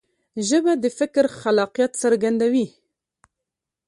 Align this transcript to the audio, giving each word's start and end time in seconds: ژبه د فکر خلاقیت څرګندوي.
ژبه 0.47 0.73
د 0.83 0.85
فکر 0.99 1.25
خلاقیت 1.39 1.91
څرګندوي. 2.03 2.67